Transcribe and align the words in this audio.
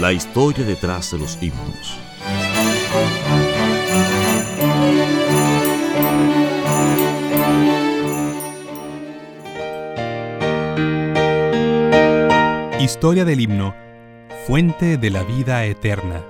La 0.00 0.12
historia 0.12 0.64
detrás 0.64 1.10
de 1.10 1.18
los 1.18 1.38
himnos. 1.42 1.98
Historia 12.80 13.24
del 13.24 13.40
himno, 13.40 13.74
fuente 14.46 14.96
de 14.96 15.10
la 15.10 15.22
vida 15.22 15.64
eterna. 15.64 16.22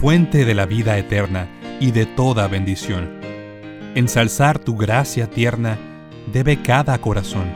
Fuente 0.00 0.44
de 0.44 0.54
la 0.54 0.66
vida 0.66 0.98
eterna 0.98 1.48
y 1.80 1.90
de 1.90 2.06
toda 2.06 2.48
bendición. 2.48 3.20
Ensalzar 3.94 4.58
tu 4.58 4.76
gracia 4.76 5.28
tierna 5.28 5.78
debe 6.32 6.62
cada 6.62 6.98
corazón. 6.98 7.46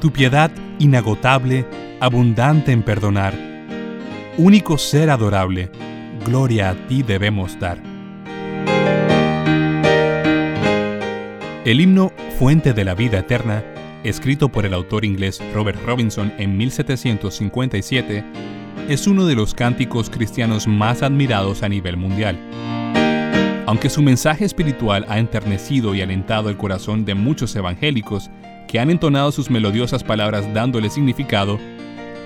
Tu 0.00 0.12
piedad 0.12 0.50
inagotable, 0.78 1.66
abundante 2.00 2.72
en 2.72 2.82
perdonar. 2.82 3.34
Único 4.38 4.78
ser 4.78 5.10
adorable, 5.10 5.70
gloria 6.24 6.70
a 6.70 6.74
ti 6.86 7.02
debemos 7.02 7.58
dar. 7.58 7.78
El 11.64 11.80
himno 11.80 12.12
Fuente 12.38 12.74
de 12.74 12.84
la 12.84 12.94
Vida 12.94 13.18
Eterna, 13.18 13.64
escrito 14.04 14.50
por 14.50 14.66
el 14.66 14.74
autor 14.74 15.04
inglés 15.04 15.42
Robert 15.52 15.80
Robinson 15.84 16.32
en 16.38 16.56
1757, 16.56 18.22
es 18.88 19.06
uno 19.08 19.26
de 19.26 19.34
los 19.34 19.54
cánticos 19.54 20.10
cristianos 20.10 20.68
más 20.68 21.02
admirados 21.02 21.62
a 21.64 21.68
nivel 21.68 21.96
mundial. 21.96 22.38
Aunque 23.66 23.90
su 23.90 24.00
mensaje 24.00 24.44
espiritual 24.44 25.04
ha 25.08 25.18
enternecido 25.18 25.94
y 25.94 26.00
alentado 26.00 26.48
el 26.48 26.56
corazón 26.56 27.04
de 27.04 27.16
muchos 27.16 27.56
evangélicos 27.56 28.30
que 28.68 28.78
han 28.78 28.90
entonado 28.90 29.32
sus 29.32 29.50
melodiosas 29.50 30.04
palabras 30.04 30.52
dándole 30.54 30.88
significado, 30.88 31.58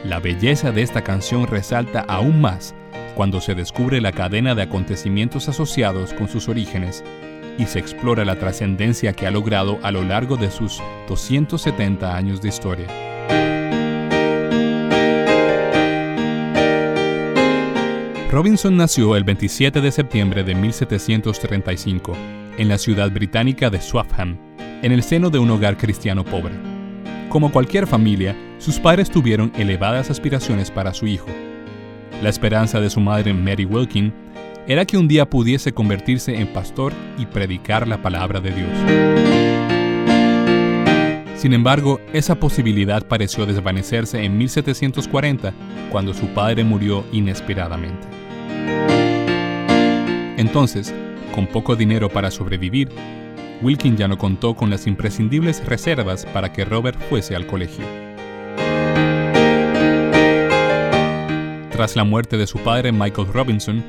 la 0.05 0.21
belleza 0.21 0.71
de 0.71 0.83
esta 0.83 1.03
canción 1.03 1.47
resalta 1.47 2.01
aún 2.01 2.43
más 2.43 2.75
cuando 3.15 3.41
se 3.41 3.55
descubre 3.55 4.03
la 4.03 4.13
cadena 4.13 4.55
de 4.55 4.63
acontecimientos 4.63 5.49
asociados 5.49 6.13
con 6.13 6.29
sus 6.29 6.49
orígenes 6.49 7.03
y 7.59 7.65
se 7.65 7.79
explora 7.79 8.25
la 8.27 8.39
trascendencia 8.39 9.15
que 9.15 9.27
ha 9.27 9.31
logrado 9.31 9.79
a 9.83 9.91
lo 9.91 10.03
largo 10.03 10.37
de 10.37 10.51
sus 10.51 10.83
270 11.09 12.17
años 12.17 12.43
de 12.43 12.49
historia. 12.49 12.87
Robinson 18.31 18.77
nació 18.77 19.17
el 19.17 19.25
27 19.25 19.81
de 19.81 19.91
septiembre 19.91 20.45
de 20.45 20.55
1735 20.55 22.17
en 22.59 22.69
la 22.69 22.79
ciudad 22.79 23.11
británica 23.11 23.71
de 23.71 23.81
Swaffham, 23.81 24.39
en 24.83 24.93
el 24.93 25.03
seno 25.03 25.31
de 25.31 25.41
un 25.41 25.51
hogar 25.51 25.77
cristiano 25.77 26.25
pobre. 26.25 26.55
Como 27.29 27.51
cualquier 27.51 27.89
familia, 27.89 28.37
sus 28.59 28.79
padres 28.79 29.11
tuvieron 29.11 29.51
elevadas 29.57 30.11
aspiraciones 30.11 30.71
para 30.71 30.95
su 30.95 31.09
hijo. 31.09 31.27
La 32.23 32.29
esperanza 32.29 32.81
de 32.81 32.91
su 32.91 33.01
madre 33.01 33.35
Mary 33.35 33.65
Wilkin 33.65 34.13
era 34.69 34.85
que 34.85 34.97
un 34.97 35.09
día 35.09 35.29
pudiese 35.29 35.73
convertirse 35.73 36.37
en 36.37 36.53
pastor 36.53 36.93
y 37.19 37.27
predicar 37.27 37.89
la 37.89 38.01
palabra 38.01 38.39
de 38.39 38.53
Dios. 38.53 39.80
Sin 41.41 41.55
embargo, 41.55 42.03
esa 42.13 42.35
posibilidad 42.35 43.03
pareció 43.09 43.47
desvanecerse 43.47 44.23
en 44.23 44.37
1740, 44.37 45.55
cuando 45.91 46.13
su 46.13 46.27
padre 46.35 46.65
murió 46.65 47.03
inesperadamente. 47.13 48.07
Entonces, 50.37 50.93
con 51.35 51.47
poco 51.47 51.77
dinero 51.77 52.11
para 52.11 52.31
sobrevivir, 52.31 52.91
Wilkin 53.63 53.97
ya 53.97 54.07
no 54.07 54.19
contó 54.19 54.55
con 54.55 54.69
las 54.69 54.87
imprescindibles 54.87 55.65
reservas 55.65 56.27
para 56.27 56.53
que 56.53 56.67
Robert 56.67 57.01
fuese 57.09 57.35
al 57.35 57.47
colegio. 57.47 57.87
Tras 61.71 61.97
la 61.97 62.05
muerte 62.05 62.37
de 62.37 62.47
su 62.47 62.59
padre 62.59 62.93
Michael 62.93 63.33
Robinson, 63.33 63.83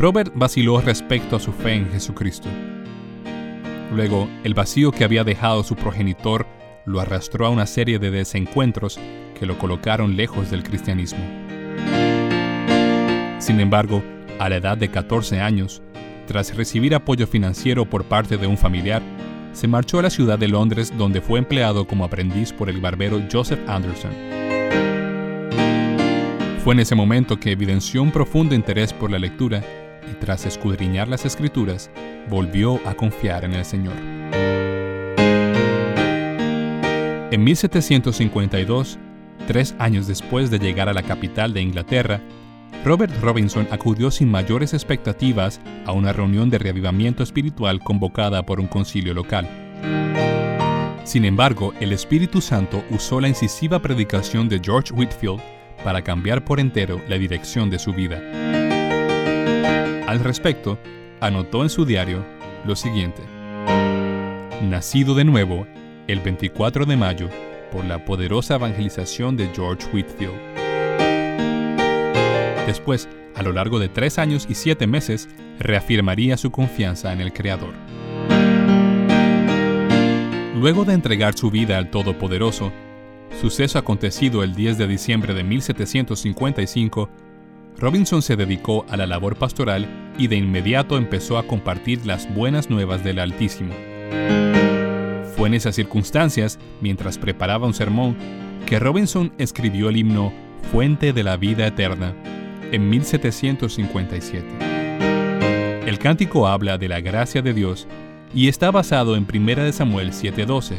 Robert 0.00 0.32
vaciló 0.34 0.80
respecto 0.80 1.36
a 1.36 1.40
su 1.40 1.52
fe 1.52 1.74
en 1.74 1.88
Jesucristo. 1.88 2.48
Luego, 3.94 4.28
el 4.42 4.54
vacío 4.54 4.90
que 4.90 5.04
había 5.04 5.22
dejado 5.22 5.62
su 5.62 5.76
progenitor 5.76 6.55
lo 6.86 7.00
arrastró 7.00 7.46
a 7.46 7.50
una 7.50 7.66
serie 7.66 7.98
de 7.98 8.10
desencuentros 8.10 8.98
que 9.38 9.44
lo 9.44 9.58
colocaron 9.58 10.16
lejos 10.16 10.50
del 10.50 10.62
cristianismo. 10.62 11.18
Sin 13.38 13.60
embargo, 13.60 14.02
a 14.38 14.48
la 14.48 14.56
edad 14.56 14.78
de 14.78 14.90
14 14.90 15.40
años, 15.40 15.82
tras 16.26 16.56
recibir 16.56 16.94
apoyo 16.94 17.26
financiero 17.26 17.84
por 17.84 18.04
parte 18.04 18.36
de 18.36 18.46
un 18.46 18.56
familiar, 18.56 19.02
se 19.52 19.68
marchó 19.68 19.98
a 19.98 20.02
la 20.02 20.10
ciudad 20.10 20.38
de 20.38 20.48
Londres 20.48 20.92
donde 20.96 21.20
fue 21.20 21.38
empleado 21.38 21.86
como 21.86 22.04
aprendiz 22.04 22.52
por 22.52 22.68
el 22.68 22.80
barbero 22.80 23.20
Joseph 23.30 23.60
Anderson. 23.68 24.12
Fue 26.62 26.74
en 26.74 26.80
ese 26.80 26.94
momento 26.94 27.38
que 27.38 27.52
evidenció 27.52 28.02
un 28.02 28.10
profundo 28.10 28.54
interés 28.54 28.92
por 28.92 29.10
la 29.10 29.18
lectura 29.18 29.62
y 30.10 30.14
tras 30.14 30.46
escudriñar 30.46 31.08
las 31.08 31.24
escrituras, 31.24 31.90
volvió 32.28 32.80
a 32.86 32.94
confiar 32.94 33.44
en 33.44 33.54
el 33.54 33.64
Señor. 33.64 33.94
En 37.32 37.42
1752, 37.42 38.98
tres 39.48 39.74
años 39.80 40.06
después 40.06 40.48
de 40.48 40.60
llegar 40.60 40.88
a 40.88 40.94
la 40.94 41.02
capital 41.02 41.52
de 41.52 41.60
Inglaterra, 41.60 42.20
Robert 42.84 43.12
Robinson 43.20 43.66
acudió 43.72 44.12
sin 44.12 44.30
mayores 44.30 44.72
expectativas 44.74 45.60
a 45.86 45.92
una 45.92 46.12
reunión 46.12 46.50
de 46.50 46.58
reavivamiento 46.58 47.24
espiritual 47.24 47.80
convocada 47.80 48.46
por 48.46 48.60
un 48.60 48.68
concilio 48.68 49.12
local. 49.12 49.48
Sin 51.02 51.24
embargo, 51.24 51.74
el 51.80 51.92
Espíritu 51.92 52.40
Santo 52.40 52.84
usó 52.90 53.20
la 53.20 53.26
incisiva 53.26 53.82
predicación 53.82 54.48
de 54.48 54.60
George 54.62 54.94
Whitfield 54.94 55.40
para 55.82 56.02
cambiar 56.02 56.44
por 56.44 56.60
entero 56.60 57.00
la 57.08 57.18
dirección 57.18 57.70
de 57.70 57.80
su 57.80 57.92
vida. 57.92 58.20
Al 60.06 60.20
respecto, 60.20 60.78
anotó 61.20 61.64
en 61.64 61.70
su 61.70 61.84
diario 61.84 62.24
lo 62.64 62.76
siguiente. 62.76 63.22
Nacido 64.62 65.16
de 65.16 65.24
nuevo 65.24 65.66
el 66.06 66.20
24 66.20 66.86
de 66.86 66.96
mayo 66.96 67.28
por 67.72 67.84
la 67.84 68.04
poderosa 68.04 68.56
evangelización 68.56 69.36
de 69.36 69.48
George 69.54 69.86
Whitfield. 69.92 70.34
Después, 72.66 73.08
a 73.34 73.42
lo 73.42 73.52
largo 73.52 73.78
de 73.78 73.88
tres 73.88 74.18
años 74.18 74.46
y 74.48 74.54
siete 74.54 74.86
meses, 74.86 75.28
reafirmaría 75.58 76.36
su 76.36 76.50
confianza 76.50 77.12
en 77.12 77.20
el 77.20 77.32
Creador. 77.32 77.74
Luego 80.54 80.84
de 80.84 80.94
entregar 80.94 81.36
su 81.36 81.50
vida 81.50 81.76
al 81.78 81.90
Todopoderoso, 81.90 82.72
suceso 83.40 83.78
acontecido 83.78 84.42
el 84.42 84.54
10 84.54 84.78
de 84.78 84.88
diciembre 84.88 85.34
de 85.34 85.44
1755, 85.44 87.10
Robinson 87.78 88.22
se 88.22 88.36
dedicó 88.36 88.86
a 88.88 88.96
la 88.96 89.06
labor 89.06 89.36
pastoral 89.36 89.86
y 90.18 90.28
de 90.28 90.36
inmediato 90.36 90.96
empezó 90.96 91.36
a 91.36 91.46
compartir 91.46 92.06
las 92.06 92.32
buenas 92.34 92.70
nuevas 92.70 93.04
del 93.04 93.18
Altísimo. 93.18 93.74
Fue 95.36 95.48
en 95.48 95.54
esas 95.54 95.74
circunstancias, 95.74 96.58
mientras 96.80 97.18
preparaba 97.18 97.66
un 97.66 97.74
sermón, 97.74 98.16
que 98.64 98.78
Robinson 98.78 99.32
escribió 99.36 99.90
el 99.90 99.98
himno 99.98 100.32
Fuente 100.72 101.12
de 101.12 101.22
la 101.22 101.36
Vida 101.36 101.66
Eterna, 101.66 102.14
en 102.72 102.88
1757. 102.88 104.46
El 105.86 105.98
cántico 105.98 106.48
habla 106.48 106.78
de 106.78 106.88
la 106.88 107.00
gracia 107.00 107.42
de 107.42 107.52
Dios 107.52 107.86
y 108.34 108.48
está 108.48 108.70
basado 108.70 109.14
en 109.14 109.26
1 109.26 109.72
Samuel 109.72 110.12
7:12, 110.12 110.78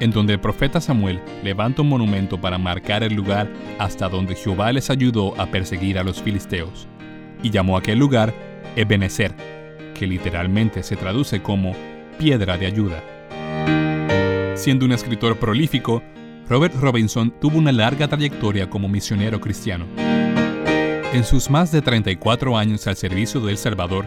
en 0.00 0.10
donde 0.10 0.32
el 0.32 0.40
profeta 0.40 0.80
Samuel 0.80 1.20
levanta 1.44 1.82
un 1.82 1.90
monumento 1.90 2.40
para 2.40 2.58
marcar 2.58 3.02
el 3.02 3.14
lugar 3.14 3.48
hasta 3.78 4.08
donde 4.08 4.34
Jehová 4.34 4.72
les 4.72 4.88
ayudó 4.90 5.38
a 5.40 5.46
perseguir 5.46 5.98
a 5.98 6.04
los 6.04 6.22
filisteos, 6.22 6.88
y 7.42 7.50
llamó 7.50 7.76
aquel 7.76 7.98
lugar 7.98 8.32
Ebenezer, 8.76 9.34
que 9.94 10.06
literalmente 10.06 10.82
se 10.82 10.96
traduce 10.96 11.42
como 11.42 11.74
piedra 12.18 12.56
de 12.56 12.66
ayuda. 12.66 13.04
Siendo 14.54 14.84
un 14.84 14.92
escritor 14.92 15.38
prolífico, 15.38 16.02
Robert 16.48 16.74
Robinson 16.74 17.32
tuvo 17.40 17.58
una 17.58 17.72
larga 17.72 18.08
trayectoria 18.08 18.68
como 18.68 18.88
misionero 18.88 19.40
cristiano. 19.40 19.86
En 21.14 21.24
sus 21.24 21.48
más 21.48 21.72
de 21.72 21.80
34 21.80 22.58
años 22.58 22.86
al 22.86 22.96
servicio 22.96 23.40
de 23.40 23.52
El 23.52 23.58
Salvador, 23.58 24.06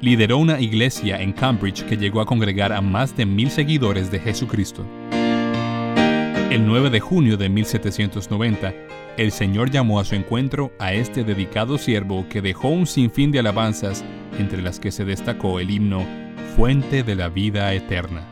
lideró 0.00 0.38
una 0.38 0.60
iglesia 0.60 1.20
en 1.20 1.32
Cambridge 1.32 1.84
que 1.84 1.96
llegó 1.96 2.20
a 2.20 2.26
congregar 2.26 2.72
a 2.72 2.80
más 2.80 3.16
de 3.16 3.26
mil 3.26 3.50
seguidores 3.50 4.10
de 4.10 4.18
Jesucristo. 4.18 4.84
El 6.50 6.66
9 6.66 6.90
de 6.90 7.00
junio 7.00 7.36
de 7.36 7.48
1790, 7.48 8.74
el 9.16 9.30
Señor 9.30 9.70
llamó 9.70 10.00
a 10.00 10.04
su 10.04 10.14
encuentro 10.14 10.72
a 10.78 10.92
este 10.92 11.22
dedicado 11.22 11.78
siervo 11.78 12.26
que 12.28 12.42
dejó 12.42 12.68
un 12.68 12.86
sinfín 12.86 13.30
de 13.30 13.38
alabanzas, 13.38 14.04
entre 14.38 14.62
las 14.62 14.80
que 14.80 14.90
se 14.90 15.04
destacó 15.04 15.60
el 15.60 15.70
himno 15.70 16.04
Fuente 16.56 17.02
de 17.02 17.14
la 17.14 17.28
Vida 17.28 17.72
Eterna. 17.72 18.31